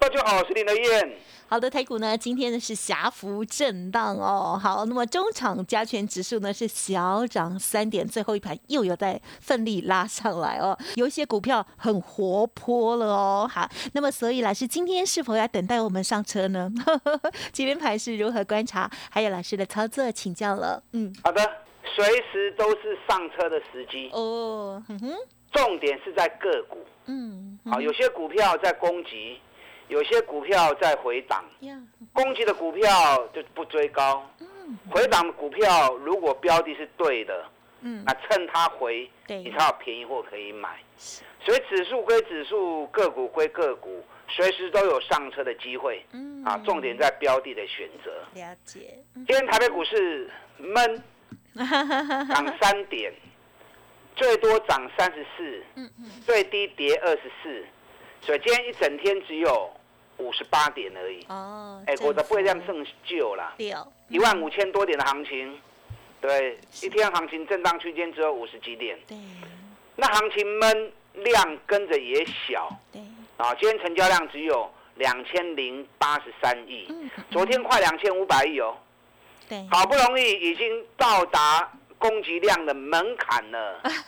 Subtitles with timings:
[0.00, 1.12] 大家好，我是林德燕。
[1.48, 4.56] 好的，台股呢，今天呢是狭幅震荡哦。
[4.62, 10.78] 好，那么中场加权指数呢是小涨三点，最后一盘又有在奋力拉上来哦。
[10.94, 13.50] 有一些股票很活泼了哦。
[13.52, 16.70] 好，那么所以老师今天是否要等待我们上车呢？
[17.52, 18.88] 今天盘是如何观察？
[19.10, 20.80] 还有老师的操作请教了。
[20.92, 21.42] 嗯，好的，
[21.82, 24.80] 随时都是上车的时机哦。
[24.86, 25.12] 哼哼，
[25.52, 26.78] 重点是在个股。
[27.06, 29.40] 嗯，好，有些股票在攻击，
[29.88, 31.44] 有些股票在回档。
[32.12, 34.28] 攻击的股票就不追高，
[34.90, 37.44] 回档的股票如果标的是对的，
[37.82, 40.78] 嗯，那趁它回，你才有便宜货可以买。
[40.96, 46.04] 所以指数归指数，个股归个股，随时都有上车的机会。
[46.12, 48.10] 嗯，啊，重点在标的的选择。
[48.34, 48.98] 了解。
[49.14, 51.02] 今天台北股市闷，
[51.54, 53.12] 涨三点。
[54.16, 55.62] 最多涨三十四，
[56.26, 57.64] 最低跌二十四，
[58.20, 59.70] 所以今天一整天只有
[60.18, 61.24] 五十八点而已。
[61.28, 63.54] 哦，哎，我的不会这样剩旧了。
[64.08, 65.58] 一万五千多点的行情，
[66.20, 68.98] 对，一天行情震荡区间只有五十几点。
[69.06, 69.16] 对，
[69.96, 72.68] 那行情闷，量跟着也小。
[72.92, 73.00] 对，
[73.36, 76.88] 啊，今天成交量只有两千零八十三亿，
[77.30, 78.76] 昨天快两千五百亿哦。
[79.48, 81.72] 对，好不容易已经到达。
[81.98, 83.58] 供给量的门槛呢？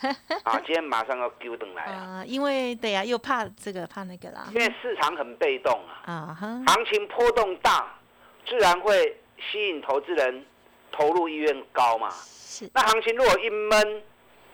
[0.43, 2.23] 啊，今天马上要丢等来啊！
[2.25, 4.47] 因为对呀，又怕这个怕那个啦。
[4.49, 7.93] 因为市场很被动啊，行情波动大，
[8.47, 9.19] 自然会
[9.51, 10.45] 吸引投资人
[10.91, 12.09] 投入意愿高嘛。
[12.11, 12.69] 是。
[12.73, 14.03] 那行情如果一闷，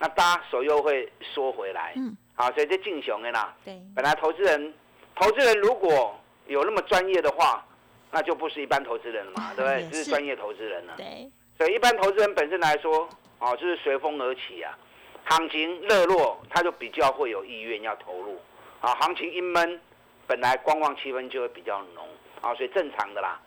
[0.00, 1.92] 那大家手又会缩回来。
[1.96, 2.16] 嗯。
[2.34, 3.54] 好，所以这进熊的啦。
[3.64, 3.80] 对。
[3.94, 4.74] 本来投资人，
[5.14, 7.64] 投资人如果有那么专业的话，
[8.10, 9.92] 那就不是一般投资人了嘛，对不对？
[9.92, 10.94] 是专业投资人了。
[10.96, 11.30] 对。
[11.56, 13.08] 所以一般投资人本身来说。
[13.38, 14.76] 哦，就是随风而起啊，
[15.24, 18.40] 行情热络，他就比较会有意愿要投入。
[18.80, 19.80] 啊，行情一闷，
[20.26, 22.08] 本来观望气氛就会比较浓，
[22.40, 23.40] 啊，所以正常的啦。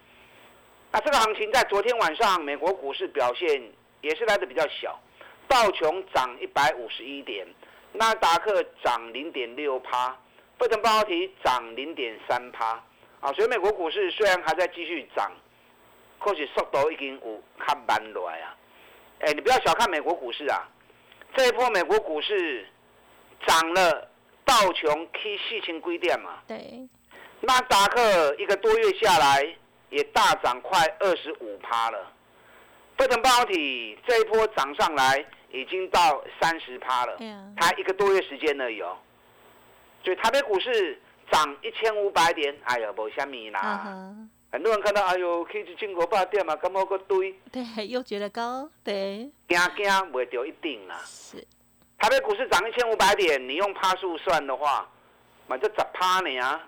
[0.91, 4.99] 那这个行情在昨天晚上美国股市表现也是来的比较小，
[5.47, 7.47] 道琼涨一百五十一点，
[7.93, 10.17] 纳达克涨零点六趴，
[10.59, 12.81] 费城半导体涨零点三趴，
[13.21, 15.31] 啊，所以美国股市虽然还在继续涨，
[16.19, 18.55] 可是速度已经有较慢落来啊。
[19.21, 20.67] 哎，你不要小看美国股市啊！
[21.35, 22.67] 这一波美国股市
[23.45, 24.09] 涨了，
[24.43, 26.39] 道琼 K 四千规点嘛。
[26.47, 26.87] 对。
[27.41, 29.55] 纳达克一个多月下来
[29.89, 32.11] 也大涨快二十五趴了。
[32.97, 37.17] 费城半导体这一波涨上来已经到三十趴了。
[37.59, 38.97] 才一个多月时间而已哦。
[40.03, 40.99] 所以台北股市
[41.31, 44.15] 涨一千五百点，哎呀，无虾米啦。
[44.51, 47.33] 很多人看到，哎呦，去一千五百点嘛，感觉个堆。
[47.51, 49.31] 对，又觉得高，对。
[49.47, 50.99] 惊惊，袂着一定啦。
[51.05, 51.37] 是。
[51.97, 54.89] 台北股市涨一千五百点，你用趴数算的话，
[55.47, 56.61] 嘛就十趴呢啊，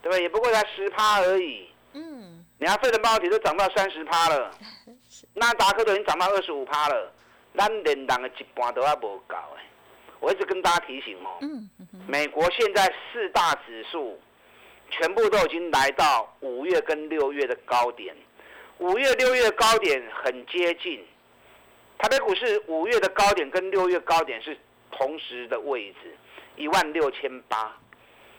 [0.00, 0.22] 对不对？
[0.22, 1.68] 也不过才十趴而已。
[1.92, 2.44] 嗯。
[2.58, 4.50] 你看费城半导体都涨到三十趴了，
[5.34, 7.12] 纳达克都已经涨到二十五趴了，
[7.54, 9.64] 咱连档的一半都还无够哎。
[10.18, 11.38] 我一直跟大家提醒哦，
[12.08, 14.18] 美国现在四大指数。
[14.90, 18.14] 全部都已经来到五月跟六月的高点，
[18.78, 21.04] 五月六月高点很接近，
[21.98, 24.56] 台北股市五月的高点跟六月高点是
[24.90, 26.16] 同时的位置，
[26.56, 27.76] 一万六千八。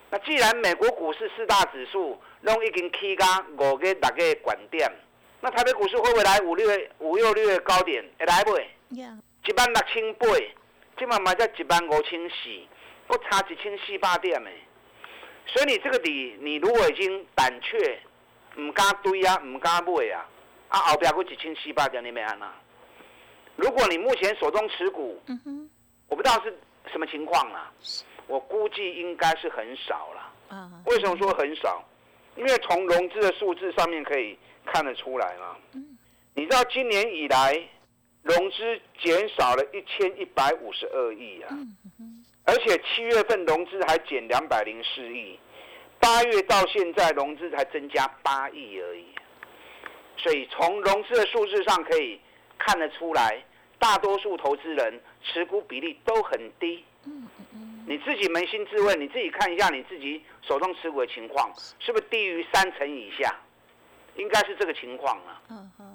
[0.10, 4.92] 那既然美国股市四大指数拢已经起加五个六个管点，
[5.42, 8.04] 那台北股市会不会来五六月五六六月高点？
[8.18, 8.58] 会来不？
[8.90, 10.28] 一万六千八，
[10.98, 12.36] 今晚买在一万五千四，
[13.08, 14.50] 不差一千四百点的。
[15.54, 18.00] 所以你这个底，你如果已经胆怯，
[18.56, 20.26] 唔敢堆啊，唔敢买啊，
[20.70, 22.52] 啊后边过一千四百点你没安呐？
[23.56, 25.70] 如果你目前手中持股，嗯哼，
[26.08, 26.58] 我不知道是
[26.92, 27.72] 什么情况啦，
[28.28, 30.34] 我估计应该是很少了。
[30.56, 31.84] 啊，为什么说很少？
[32.36, 35.58] 因为从融资的数字上面可以看得出来嘛。
[35.74, 35.98] 嗯，
[36.36, 37.60] 你知道今年以来
[38.24, 41.50] 融资减少了一千一百五十二亿啊。
[42.50, 45.38] 而且七月份融资还减两百零四亿，
[46.00, 49.06] 八月到现在融资才增加八亿而已，
[50.18, 52.20] 所以从融资的数字上可以
[52.58, 53.40] 看得出来，
[53.78, 56.84] 大多数投资人持股比例都很低。
[57.86, 63.36] 你自己扪心自问，你自己看一下你自己手中持股的情况，是不是低于三成以下？
[64.16, 65.40] 应该是这个情况啊。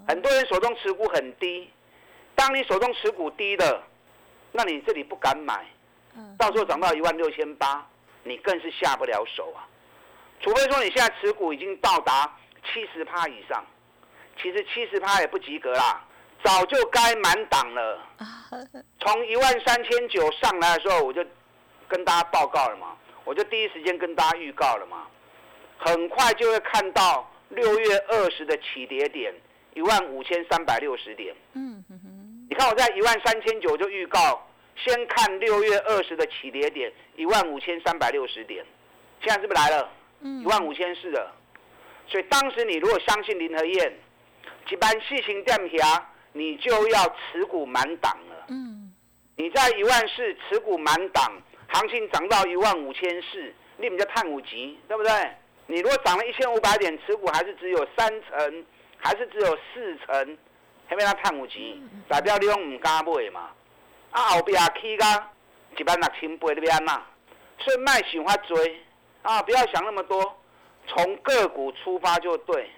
[0.07, 1.69] 很多人手中持股很低，
[2.37, 3.83] 当你手中持股低的，
[4.53, 5.67] 那你这里不敢买，
[6.39, 7.87] 到时候涨到一万六千八，
[8.23, 9.67] 你更是下不了手啊。
[10.41, 13.65] 除非说你现在持股已经到达七十趴以上，
[14.41, 16.05] 其实七十趴也不及格啦，
[16.43, 17.99] 早就该满档了。
[19.01, 21.25] 从一万三千九上来的时候，我就
[21.89, 25.07] 跟大家报告了嘛，我就第一时间跟大家预告了嘛，
[25.79, 29.35] 很快就会看到六月二十的起跌点
[29.75, 31.35] 一万五千三百六十点。
[31.55, 31.85] 嗯
[32.49, 34.47] 你看我在一万三千九就预告，
[34.77, 38.65] 先看六月二十的起跌点一万五千三百六十点，
[39.21, 39.91] 现在是不是来了？
[40.21, 41.33] 一万五千四了。
[42.07, 43.93] 所以当时你如果相信林和燕，
[44.71, 48.47] 一般细心店下，你就要持股满档了。
[48.49, 48.93] 嗯，
[49.37, 51.33] 你在一万四持股满档，
[51.69, 55.11] 行情涨到一万五千四，你们叫探五级，对不对？
[55.67, 58.65] 你如果涨了一千五百点，持股还是只有三成，
[58.99, 60.39] 还是只有四成，
[60.87, 63.51] 还没到探五级，代表你用唔敢买嘛？
[64.15, 65.05] 啊后边起个
[65.77, 67.03] 一万六千八，你要安那？
[67.59, 68.81] 所以卖想法追。
[69.23, 70.39] 啊，不要想那么多，
[70.87, 72.71] 从个股出发就对。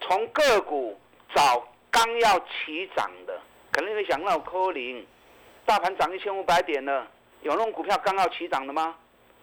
[0.00, 0.98] 从个股
[1.34, 3.38] 找刚要起涨的，
[3.70, 5.06] 可能会想到科林，
[5.64, 7.06] 大盘涨一千五百点了，
[7.42, 8.96] 有那种股票刚要起涨的吗？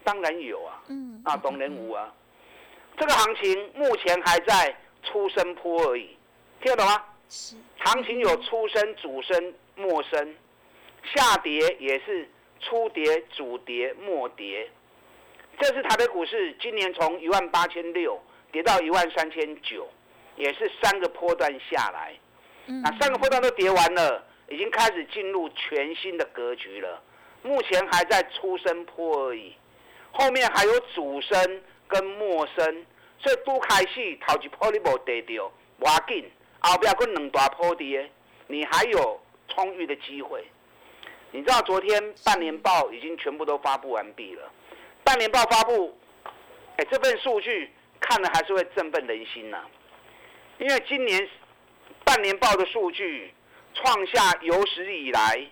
[0.03, 0.81] 当然有啊。
[0.89, 1.21] 嗯。
[1.23, 2.11] 啊，东人五啊，
[2.97, 6.17] 这个行情目前还在出生坡而已，
[6.61, 7.01] 听得懂吗？
[7.29, 7.55] 是。
[7.79, 10.35] 行情有出生、主升、末升，
[11.03, 12.29] 下跌也是
[12.59, 14.69] 初跌、主跌、末跌。
[15.59, 18.19] 这是台北股市今年从一万八千六
[18.51, 19.87] 跌到一万三千九，
[20.35, 22.13] 也是三个波段下来，
[22.65, 27.01] 那三个波段都跌完了，已经开始进入全新的格局了。
[27.43, 29.53] 目前还在出生坡而已，
[30.11, 32.85] 后面还有主升跟末升，
[33.19, 36.25] 所以都开始头一波你无跌掉，挖紧
[36.61, 38.09] 后边跟两大坡跌，
[38.47, 40.43] 你还有充裕的机会。
[41.33, 44.51] 你知道昨天半年报已经全部都发布完毕了。
[45.03, 45.97] 半年报发布，
[46.77, 49.63] 哎，这份数据看了还是会振奋人心呐。
[50.59, 51.27] 因为今年
[52.05, 53.33] 半年报的数据
[53.73, 55.43] 创下有史以来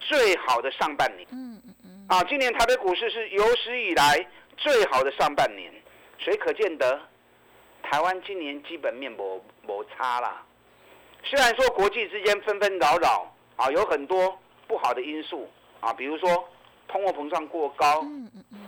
[0.00, 1.28] 最好的上半年。
[1.30, 2.06] 嗯嗯嗯。
[2.08, 4.26] 啊，今年台北股市是有史以来
[4.56, 5.70] 最好的上半年，
[6.18, 6.98] 所以可见得
[7.82, 10.42] 台湾今年基本面没没差啦。
[11.22, 15.50] 虽然说国际之间纷纷扰扰啊，有很多不好的因素
[15.80, 16.48] 啊，比如说
[16.86, 18.02] 通货膨胀过高。
[18.02, 18.58] 嗯嗯嗯。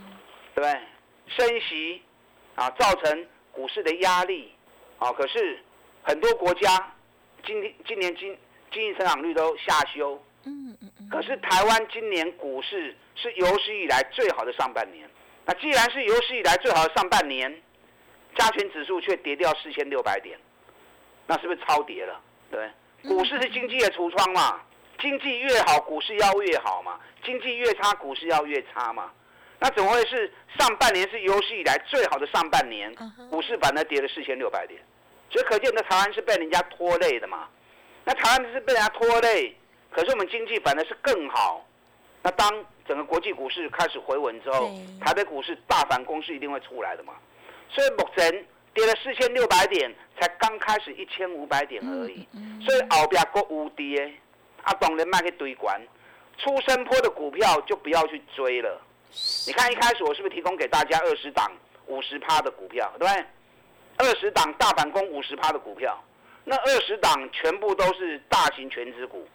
[0.53, 0.81] 对不对？
[1.29, 2.03] 升息
[2.57, 4.53] 啊，造成股市的压力
[4.99, 5.13] 啊。
[5.13, 5.63] 可是
[6.03, 6.93] 很多国家
[7.47, 7.55] 今
[7.87, 8.37] 今年经
[8.73, 10.21] 经济增长率都下修。
[10.45, 11.09] 嗯嗯嗯。
[11.09, 15.09] 可是台湾今年股市是有史以来最好的上半年。
[15.47, 17.63] 那既然是有史以来最好的上半年，
[18.37, 20.37] 加权指数却跌掉四千六百点，
[21.29, 22.21] 那是不是超跌了？
[22.51, 22.69] 对，
[23.09, 24.61] 股市是经济的橱窗嘛，
[25.01, 29.11] 经济越好，股市要越好嘛；经济越差，股市要越差嘛。
[29.59, 32.95] 那怎么会是上半年是有史以来最好的上半年？
[33.31, 34.81] 股市反而跌了四千六百点，
[35.31, 37.49] 所以可见那台湾是被人家拖累的嘛？
[38.05, 39.55] 那台湾是被人家拖累，
[39.91, 41.67] 可是我们经济反而是更好。
[42.23, 44.71] 那当整个国际股市开始回稳之后，
[45.01, 47.15] 台北股市大反攻是一定会出来的嘛？
[47.69, 52.27] 所以目前跌了四千六百点，才刚开始一千五百点而已。
[52.65, 54.13] 所以后边国无跌，
[54.63, 55.81] 啊，当然卖去堆管，
[56.39, 58.81] 出生坡的股票就不要去追了。
[59.47, 61.51] 你看一开始我是不是提供给大家二十档
[61.87, 63.25] 五十趴的股票，对不对？
[63.99, 66.03] 二十档大反攻五十趴的股票，
[66.45, 69.27] 那二十档全部都是大型全资股，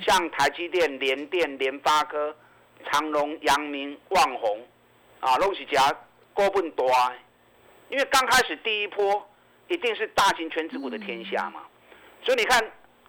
[0.00, 2.34] 像台积电、联电、联发科、
[2.90, 4.66] 长隆、阳明、旺宏，
[5.20, 5.94] 啊，拢是加
[6.32, 6.90] 高分多。
[7.90, 9.28] 因为刚开始第一波
[9.68, 11.60] 一定是大型全资股的天下嘛，
[12.22, 12.58] 所以你看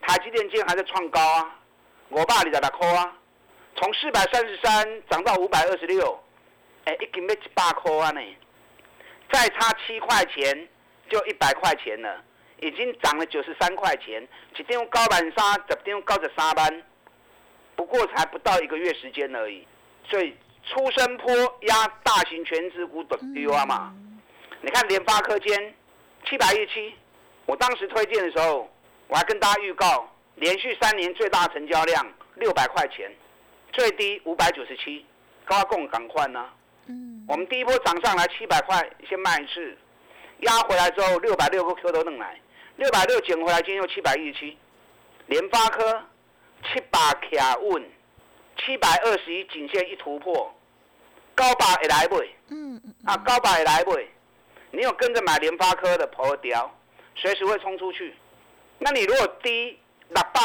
[0.01, 1.57] 台积电今天还在创高啊，
[2.09, 3.13] 我爸你在哪扣啊？
[3.77, 6.17] 从四百三十三涨到五百二十六，
[6.85, 8.21] 哎，一斤要一百块啊呢，
[9.31, 10.67] 再差七块钱
[11.09, 12.23] 就一百块钱了，
[12.61, 14.25] 已经涨了九十三块钱，
[14.57, 16.83] 一张高板沙，十张高十三班，
[17.75, 19.67] 不过才不到一个月时间而已，
[20.09, 20.33] 所以
[20.63, 23.93] 出生坡压大型全资股的丢啊嘛，
[24.61, 25.75] 你看联发科间
[26.29, 26.93] 七百一七，
[27.45, 28.71] 我当时推荐的时候，
[29.07, 33.11] 我还跟大家预告，连续三年最大成交量六百块钱。
[33.73, 35.05] 最低五百九十七，
[35.43, 36.49] 高供赶快呢。
[36.87, 39.77] 嗯，我们第一波涨上来七百块，先卖一次，
[40.39, 42.39] 压回来之后六百六个 Q 都弄来，
[42.77, 44.57] 六百六捡回来，今天又七百一十七。
[45.25, 46.03] 联发科
[46.63, 47.83] 七百卡稳，
[48.57, 50.55] 七百二十一颈线一突破，
[51.33, 52.17] 高把也来不，
[52.49, 53.99] 嗯嗯，啊高把也来不，
[54.71, 56.73] 你有跟着买联发科的破雕，
[57.15, 58.13] 随时会冲出去。
[58.77, 59.77] 那你如果低
[60.09, 60.41] 六百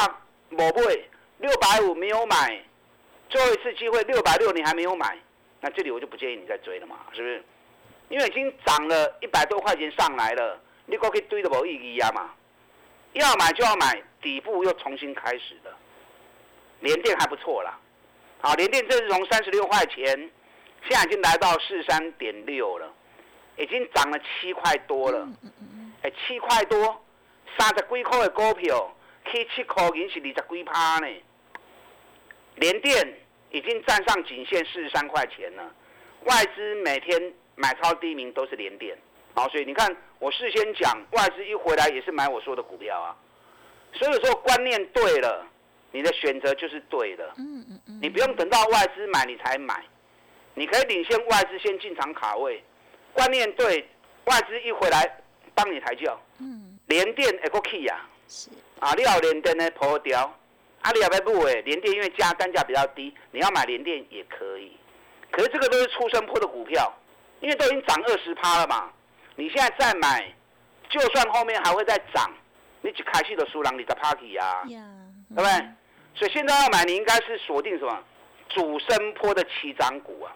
[0.48, 0.98] 某买，
[1.38, 2.62] 六百五没有买，
[3.28, 5.18] 最后一次机会六百六你还没有买，
[5.60, 7.44] 那这里我就不建议你再追了嘛，是不是？
[8.08, 12.30] 因为已经涨了一百多块钱上来了，你过去堆的无意义啊嘛。
[13.12, 15.72] 要买就要买，底部又重新开始的，
[16.78, 17.78] 连电还不错啦。
[18.40, 20.04] 好，连电这是从三十六块钱，
[20.88, 22.88] 现在已经来到四三点六了，
[23.56, 25.28] 已经涨了七块多了。
[26.02, 27.04] 哎，七块多，
[27.58, 28.92] 三十几块的股票，
[29.26, 31.06] 去七块银是二十几趴呢。
[32.56, 33.14] 连电
[33.50, 35.74] 已经站上颈线四十三块钱了，
[36.24, 38.96] 外资每天买超第一名都是连电。
[39.34, 43.16] 好，所以你看，我事先讲，外资一回来也是买我说的股票啊。
[43.92, 45.46] 所以说观念对了，
[45.92, 47.32] 你的选择就是对的。
[47.38, 47.98] 嗯嗯嗯。
[48.02, 49.82] 你不用等到外资买你才买，
[50.54, 52.62] 你可以领先外资先进场卡位。
[53.12, 53.88] 观念对，
[54.24, 55.22] 外资一回来
[55.54, 56.20] 帮你抬轿。
[56.40, 56.78] 嗯。
[56.86, 58.08] 连电一个 key 啊。
[58.28, 58.50] 是。
[58.80, 60.22] 啊，你要连电呢破掉，
[60.80, 64.76] 啊，你要不买连电，因为加单价比较低，你要买连电也可以。
[65.30, 66.92] 可是这个都是出生坡的股票，
[67.40, 68.90] 因为都已经涨二十趴了嘛。
[69.36, 70.34] 你现在再买，
[70.88, 72.30] 就算后面还会再涨，
[72.80, 74.62] 你只开始的输人你的 party 啊，
[75.34, 75.50] 对不对？
[76.14, 78.02] 所以现在要买，你应该是锁定什么？
[78.48, 80.34] 主升坡的起涨股啊！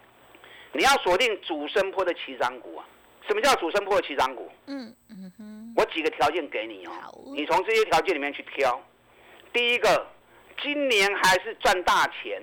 [0.72, 2.86] 你要锁定主升坡的起涨股啊！
[3.26, 4.48] 什么叫主升坡的起涨股？
[4.66, 6.93] 嗯嗯哼，我几个条件给你哦，
[7.35, 8.81] 你从这些条件里面去挑。
[9.52, 10.07] 第一个，
[10.62, 12.43] 今年还是赚大钱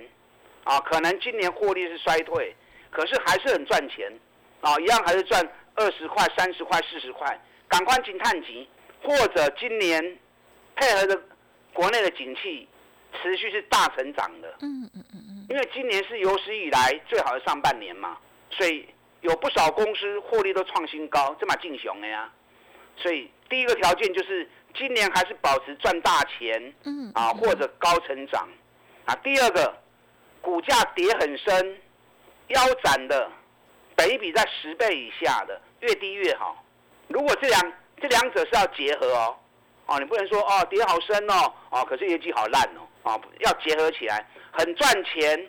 [0.64, 2.54] 啊，可能今年获利是衰退，
[2.90, 4.12] 可是还是很赚钱
[4.60, 5.46] 啊，一样还是赚。
[5.74, 8.68] 二十块、三十块、四十块，赶快进探级，
[9.02, 10.18] 或者今年
[10.76, 11.18] 配合的
[11.72, 12.68] 国内的景气
[13.14, 14.54] 持续是大成长的。
[14.60, 15.46] 嗯嗯嗯嗯。
[15.48, 18.18] 因为今年是有史以来最好的上半年嘛，
[18.50, 18.86] 所以
[19.22, 22.30] 有不少公司获利都创新高，这么进雄的呀。
[22.96, 28.48] 所以第一个条件就是今年还是保持赚大钱，嗯啊或者高成长
[29.04, 29.14] 啊。
[29.16, 29.74] 第二个，
[30.40, 31.80] 股价跌很深，
[32.48, 33.30] 腰斩的。
[34.10, 36.64] 一比在十倍以下的，越低越好。
[37.06, 39.36] 如果这两这两者是要结合哦，
[39.86, 45.48] 哦，你不能说哦跌好深哦，哦，可是业绩好烂哦，啊，要结合起来，很赚钱，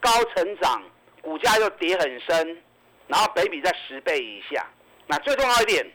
[0.00, 0.82] 高成长，
[1.22, 2.60] 股价又跌很深，
[3.06, 4.66] 然后北比在十倍以下。
[5.06, 5.88] 那最重要一点，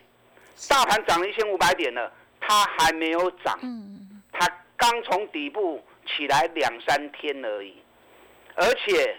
[0.70, 3.60] 大盘涨了一千五百点了，它还没有涨，
[4.32, 7.76] 它刚从底部起来两三天而已，
[8.56, 9.16] 而且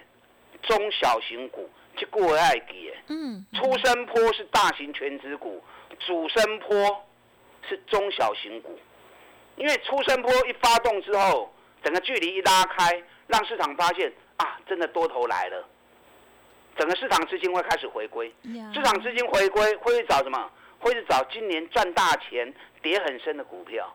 [0.63, 1.69] 中小型股。
[1.95, 5.63] 就过爱给，嗯，出生坡是大型全值股，
[5.99, 7.05] 主升坡
[7.69, 8.79] 是中小型股，
[9.57, 15.69] 因为出生坡一发动之后，整个距离一拉开，让市场发现啊，真的多头来了，
[16.79, 18.35] 整个市场资金会开始回归，
[18.73, 20.51] 市场资金回归会去找什么？
[20.83, 23.91] 会是找今年赚大钱、跌很深的股票，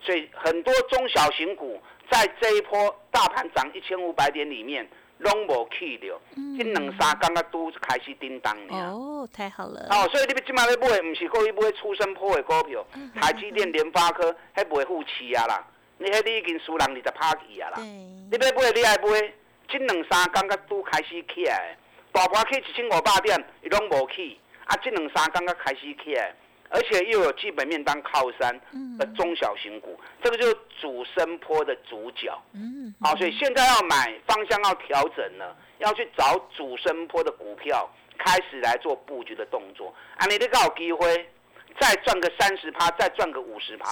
[0.00, 4.88] 所以很多中小型股在这一波大盘涨一千五百点里面。
[5.18, 6.20] 拢无去掉，
[6.58, 8.90] 这两三刚刚都开始叮当了。
[8.90, 9.86] 哦，太好了。
[9.88, 12.84] 哦，所以你今麦要买，唔是故意买出生破的股票，
[13.20, 15.64] 台积电、联发科，迄不会负气啊啦。
[15.98, 17.78] 你迄你已经输人，你就拍去啊啦。
[17.78, 19.32] 你要买，你爱买，
[19.68, 21.76] 这两三刚刚都开始起来，
[22.10, 26.34] 大盘去一千五百点，伊拢无起，啊，这两三刚刚开始起来。
[26.74, 28.58] 而且又有基本面当靠山
[28.96, 32.32] 的中小型股，这个就是主升坡的主角。
[32.54, 39.94] 嗯，好，所以现在要买方向要调整了，要去找主升坡的股票，开始来做布局的动作。
[40.16, 41.30] 啊，你这个有机会
[41.78, 43.90] 再赚个三十趴，再赚个五十趴，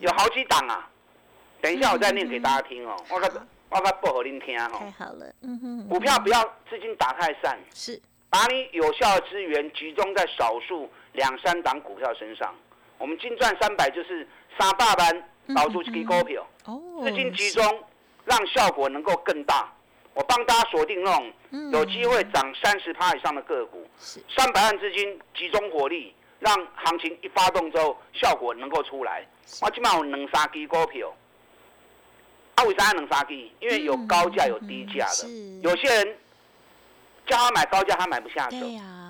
[0.00, 0.88] 有好几档啊。
[1.60, 4.78] 等一下我再念给大家听哦，我个我个不好您听哦。
[4.78, 5.88] 太好了，嗯哼。
[5.90, 8.00] 股票不要资金打太散，是
[8.34, 10.90] 把你有效的资源集中在少数。
[11.12, 12.52] 两三档股票身上，
[12.98, 14.26] 我们金赚三百就是
[14.58, 16.44] 三大班导出去股票，
[17.04, 17.64] 资金集中
[18.24, 19.72] 让效果能够更大。
[20.12, 21.32] 我帮大家锁定那种
[21.70, 23.86] 有机会涨三十趴以上的个股，
[24.36, 29.24] 三百万资金集中火力，让行情一发动之后效果能够出来。
[29.62, 31.14] 我起码有两三支股票，
[32.56, 33.34] 啊，为啥要两三支？
[33.60, 36.18] 因为有高价有低价的，有些人。
[37.26, 38.56] 叫他买高价，他买不下手，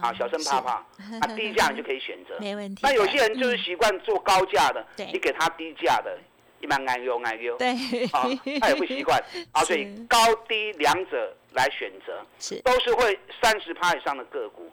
[0.01, 0.73] 啊，小声怕怕，
[1.21, 2.37] 啊，低价你就可以选择。
[2.41, 2.81] 没问题。
[2.83, 6.17] 那有些人就是习惯做高价的，你给他低价的，
[6.61, 7.71] 一般爱优爱优，对，
[8.13, 8.25] 啊，
[8.61, 10.17] 他也不习惯， 啊，所以高
[10.49, 12.61] 低两者来选择，是。
[12.63, 14.71] 都是会三十趴以上的个股，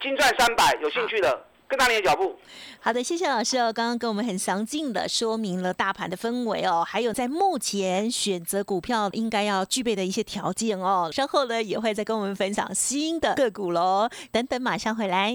[0.00, 2.36] 金赚三百，有兴趣的跟上你的脚步。
[2.80, 3.72] 好的，谢谢老师哦。
[3.72, 11.10] 刚刚跟我们很详尽的说明了大盘的氛围哦，还有在目前选择股票应该要具备的一些条件哦。
[11.12, 14.08] 稍后呢也会再跟我们分享新的个股喽。
[14.30, 15.34] 等等，马上回来。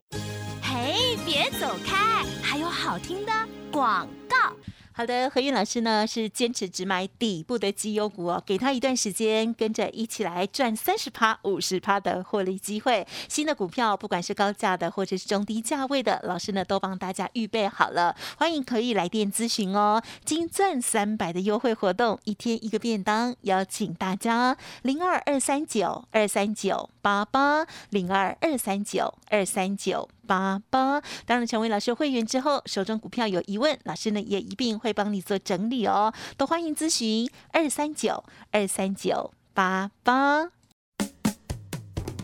[0.61, 3.31] 嘿，别走开，还有好听的
[3.71, 4.53] 广告。
[4.99, 13.07] 好的，何韵老师呢是坚持只买底部的绩优股哦，给他一段时间，跟着一起来赚三十趴、五十趴的获利机会。
[13.29, 20.03] 新的股票，不管是高价的或者是中低价位的，老师呢都帮大家预备好了，欢迎可以来电咨询哦。
[20.25, 30.09] 金钻三百的优惠活动，一天一个便当，邀请大家零二二三九二三九八八零二二三九二三九。
[30.29, 40.49] 八八，当然成为老师会员之后，手中股票有疑问，老师呢也一并会帮你做整理哦，都欢迎咨询二三九二三九八八。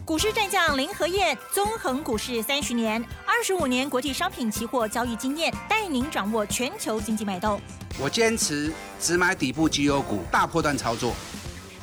[0.05, 7.59] 股市战将林和燕，纵横股市三十年，二十五年国际商品期货交易经验，带您掌握全球经济脉动。
[7.99, 11.15] 我坚持只买底部绩优股，大波段操作。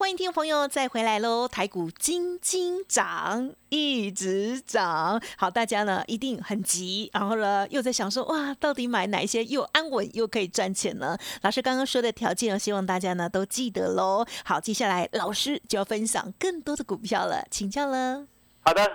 [0.00, 1.48] 欢迎听众朋友再回来喽！
[1.48, 5.20] 台股金金涨，一直涨。
[5.36, 11.18] 好，大家呢一定很急，然后呢又在想说，哇，到底买哪一些又安稳又可以赚钱呢？
[11.42, 14.24] 老师刚刚说的条件，希望大家呢都记得喽。
[14.44, 18.24] 好，接下来老师就要分享更多的股票了，请教了。
[18.60, 18.88] 好的，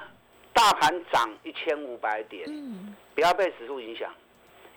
[0.54, 4.10] 大盘涨一千五百点，嗯，不要被指数影响，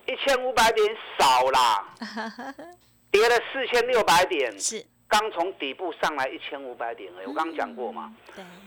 [0.08, 1.94] 一千五百点少啦，
[3.12, 4.84] 跌了四千六百点是。
[5.08, 8.12] 刚从底部上来一千五百点而已，我刚刚讲过嘛。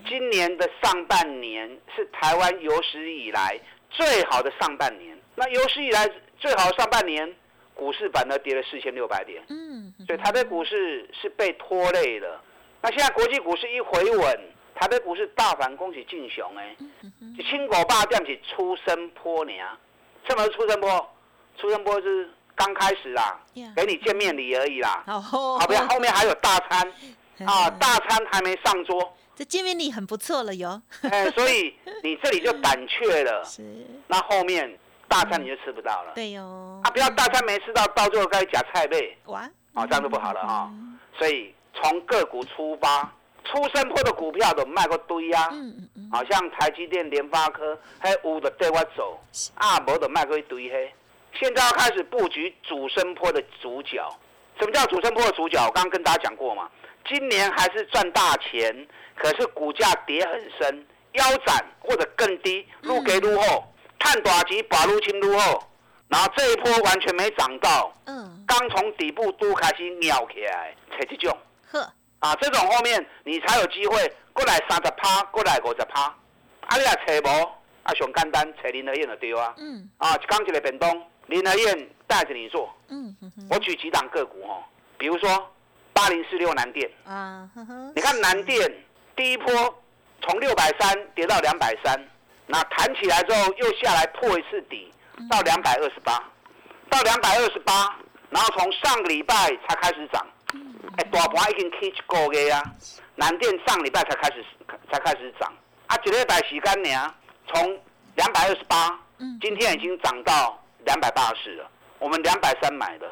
[0.08, 5.18] 今年的上半年是台湾有史以来最好的上半年。
[5.36, 7.36] 那有史以来最好的上半年，
[7.74, 9.44] 股市反而跌了四千六百点。
[9.50, 9.94] 嗯。
[10.08, 12.42] 所以台北股市是被拖累了。
[12.82, 14.40] 那现在国际股市一回稳，
[14.76, 16.76] 台北股市大反攻是进雄哎。
[17.50, 19.52] 青果霸店是出生坡呢？
[20.28, 21.16] 什么是出生坡？
[21.58, 22.30] 出生坡是。
[22.60, 23.40] 刚开始啦，
[23.74, 26.86] 给你见面礼而已啦，好不要 后面还有大餐
[27.48, 30.82] 啊，大餐还没上桌，这见面礼很不错了哟。
[31.04, 33.64] 哎，所以 你这里就胆怯了，是，
[34.08, 36.12] 那后面大餐你就吃不到了。
[36.14, 40.70] 对哟，啊，不要大餐没吃到，到最后该夹菜呗，哇，啊，这样就不好了啊。
[41.18, 43.10] 所以从个股出发，
[43.46, 49.18] 出生坡的股票都卖过堆呀，嗯嗯嗯，好像台积电、联发科，还有的对我走，
[49.56, 50.94] 啊，无的卖过一堆嘿。
[51.34, 54.04] 现在要开始布局主升坡的主角。
[54.60, 55.58] 什么叫主升坡的主角？
[55.66, 56.70] 我刚刚跟大家讲过嘛。
[57.08, 63.64] 今年还是赚大钱，可是股价跌很深，腰斩或者更低，入给入后，
[63.98, 65.64] 探短期把入清入后，
[66.10, 71.36] 然后这一波完全没涨到，嗯，刚从底部都开始尿起来，才这种，
[71.72, 71.80] 呵，
[72.20, 76.02] 啊，这种后面你才有机会过来三十趴，过来五十趴，
[76.68, 77.50] 啊，你来找无？
[77.84, 81.02] 啊，上简单，找林德燕就对啊，嗯，啊，刚一个便当。
[81.30, 83.16] 林和燕带着你做，嗯，
[83.52, 84.64] 我举几档个股哦，
[84.98, 85.52] 比如说
[85.94, 86.90] 八零四六南电。
[87.06, 87.48] 啊，
[87.96, 88.84] 你看南电
[89.16, 89.84] 第一波
[90.22, 92.04] 从六百三跌到两百三，
[92.48, 94.92] 那弹起来之后又下来破一次底，
[95.30, 96.24] 到两百二十八，
[96.90, 97.96] 到两百二十八，
[98.32, 99.36] 然后从上个礼拜
[99.68, 100.26] 才开始涨，
[100.98, 102.64] 哎，大盘已经 catch 过嘅啊，
[103.16, 104.44] 南电上礼拜才开始
[104.92, 105.54] 才开始涨，
[105.86, 107.14] 啊，一礼拜时间呢，
[107.48, 107.80] 从
[108.16, 109.00] 两百二十八，
[109.40, 110.60] 今天已经涨到。
[110.86, 113.12] 两百八十了，我们两百三买的。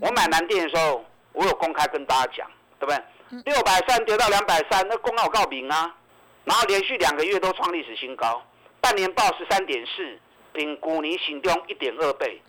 [0.00, 3.42] 我买南电的时候，我有公开跟大家讲，对不对？
[3.44, 5.94] 六百三跌到两百三，那公告告明啊。
[6.44, 8.40] 然后连续两个月都创历史新高，
[8.80, 10.18] 半年报十三点四，
[10.52, 12.40] 比股尼行中一点二倍。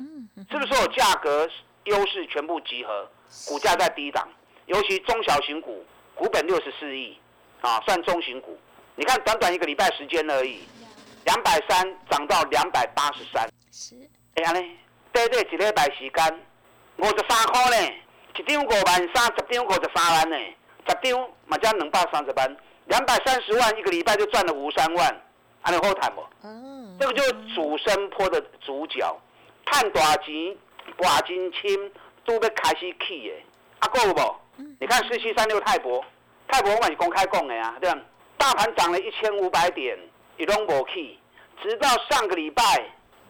[0.52, 1.50] 是不是有价格
[1.86, 3.10] 优势全部集合？
[3.48, 4.28] 股价在低档，
[4.68, 5.84] 尤其中小型股，
[6.16, 7.18] 股本六十四亿，
[7.62, 8.58] 啊，算中型股。
[8.96, 10.62] 你看短短一个礼拜时间而已，
[11.26, 13.50] 两百三涨到两百八十三。
[13.72, 13.96] 是。
[14.38, 14.63] 哎呀呢，
[15.12, 16.39] 短短一礼拜时间，
[16.97, 17.93] 五十三块呢，
[18.36, 20.38] 一张五万三，十张五十三万呢，
[20.88, 25.21] 十张嘛才两百三十万，两百三十万一个礼拜就赚了五三万，
[25.63, 26.23] 安尼好谈不？
[26.43, 29.19] 嗯，这个就是主升坡的主角，
[29.65, 30.56] 赚大钱，
[30.95, 31.91] 挂金轻，
[32.23, 33.34] 都要开始起的。
[33.80, 34.36] 啊，够不？
[34.80, 36.06] 你看四七三六泰博，
[36.47, 38.00] 泰博我嘛是公开讲的啊，对吧？
[38.38, 39.97] 大盘涨了一千五百点，
[40.38, 41.17] 一拢无起，
[41.63, 42.63] 直到上个礼拜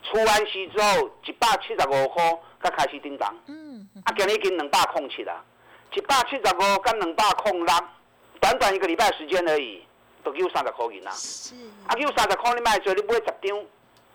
[0.09, 2.23] 出完息之后，一百七十五块
[2.63, 3.35] 才开始叮当。
[3.47, 5.43] 嗯，啊，今日已经两百空七啦，
[5.93, 7.73] 一百七十五跟两百空六，
[8.39, 9.83] 短短一个礼拜时间而已，
[10.23, 11.11] 都有三十块银啦。
[11.11, 11.55] 是。
[11.87, 13.57] 啊，有三十块你卖做，你买十张，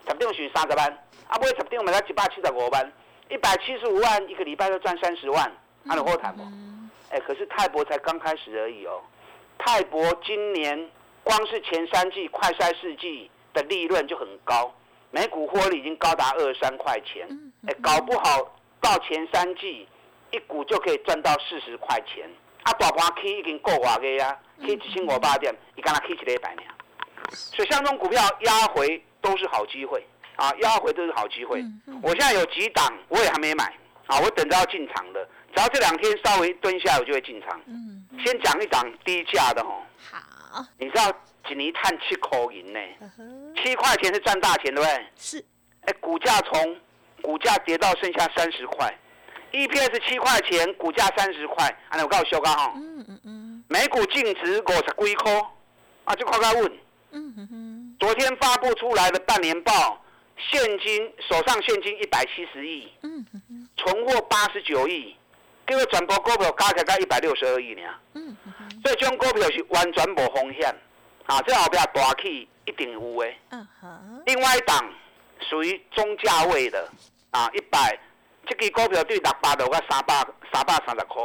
[0.06, 0.90] 十张是三十万，
[1.28, 2.92] 啊，买十张买才一百七十五万，
[3.28, 5.44] 一百七十五万一个礼拜就赚三十万，
[5.86, 6.42] 啊，你好谈不？
[7.10, 9.00] 哎，可是泰博才刚开始而已哦。
[9.58, 10.90] 泰博今年
[11.22, 14.72] 光是前三季快筛四季的利润就很高，
[15.12, 17.28] 每股获利已经高达二三块钱。
[17.68, 19.86] 哎，搞不好到前三季
[20.32, 22.28] 一股就可以赚到四十块钱。
[22.64, 26.68] 啊，大盘起已经够话个呀，起一千五百点，你刚才起一个百年。
[27.30, 30.04] 所以像这种股票压回都是好机会
[30.36, 31.62] 啊，压回都是好机会。
[32.02, 33.64] 我现在有几档我也还没买
[34.06, 35.28] 啊，我等着要进场的。
[35.54, 37.60] 只要这两天稍微蹲下，我就会进场。
[37.66, 39.82] 嗯，先讲一档低价的吼。
[40.10, 40.64] 好。
[40.78, 41.12] 你知道
[41.48, 42.80] 几年探七块银呢？
[43.62, 45.06] 七块钱是赚大钱，对不对？
[45.16, 45.44] 是。
[45.82, 46.76] 哎，股价从
[47.20, 48.92] 股价跌到剩下三十块
[49.52, 52.72] ，EPS 七块钱，股价三十块，啊，我告诉修刚哈。
[52.76, 53.64] 嗯嗯嗯。
[53.68, 55.32] 每股净值五十几块，
[56.04, 56.72] 啊，就快快问。
[57.10, 57.96] 嗯哼哼。
[58.00, 60.04] 昨天发布出来的半年报，
[60.36, 62.88] 现金手上现金一百七十亿。
[63.02, 63.68] 嗯哼哼。
[63.76, 65.16] 存货八十九亿。
[65.64, 67.82] 这个全部股票加起来才一百六十二亿呢，
[68.82, 70.74] 所以这种股票是完全无风险，
[71.26, 73.36] 啊，这后边大气一定有诶。
[73.50, 73.66] 嗯
[74.26, 74.92] 另外一档
[75.40, 76.88] 属于中价位的，
[77.30, 77.98] 啊，一百，
[78.46, 80.14] 这个股票对六百多个三百
[80.52, 81.22] 三百三十块，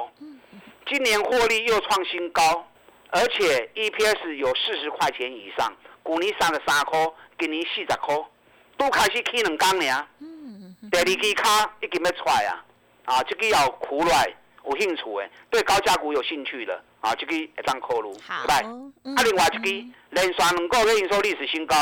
[0.88, 2.66] 今年获利又创新高，
[3.10, 5.72] 而且 EPS 有四十块钱以上，
[6.06, 7.00] 去年三十三块，
[7.38, 8.16] 今年四十块，
[8.78, 10.08] 都开始起两工呢。
[10.92, 12.64] 第二支卡已经要出来啊。
[13.06, 14.28] 啊，这个要苦来
[14.66, 18.56] 有兴趣的，对高价股有兴趣的，啊，这个会当考虑，对吧？
[19.16, 21.76] 啊，另外一个连续两个月营收历史新高，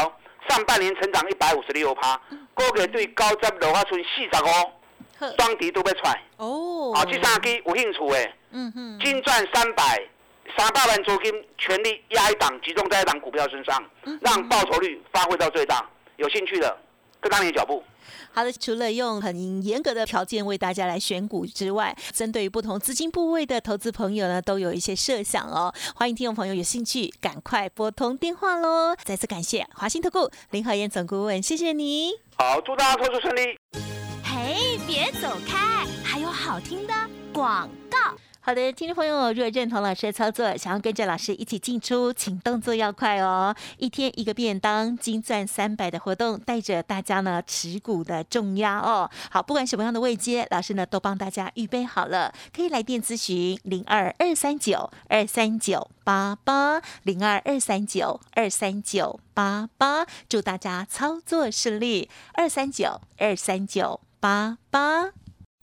[0.49, 2.19] 上半年成长一百五十六趴，
[2.54, 6.01] 股价对高值落花村四十五，双底都要出。
[6.38, 10.01] 哦，啊，这三支有兴趣的，嗯哼，净赚三百，
[10.58, 13.84] 三百万租金全力压一档，集中在一档股票身上，
[14.21, 15.88] 让报酬率发挥到最大。
[16.17, 16.78] 有兴趣的，
[17.19, 17.84] 跟上你的脚步。
[18.32, 25.74] 好的，除了用很严格的条件为大家来选股之外，针对于不同资金部位的投资朋友呢，都有一些设想哦。
[25.96, 28.96] 欢迎听众朋友有兴趣，赶快拨通电话喽！
[29.04, 32.12] 再次感谢华兴特顾林和燕总顾问，谢谢你。
[32.38, 33.58] 好，祝大家投资顺利。
[34.24, 36.94] 嘿，别走开，还有好听的
[37.34, 37.98] 广告。
[38.46, 43.56] 好的，听众朋友，如果认同老师的操作，想要跟着老师一起进出，请动作要快哦！
[43.78, 49.10] 一天一个便当，金钻三百的活动，带着大家呢持股的重压哦。
[49.32, 65.25] 好，不管什么样的位阶，老师呢都帮大家预备好了，可以来电咨询零二二三九二三九八八零二二三九二三九八八，祝大家操作顺利，二三九二三九八八。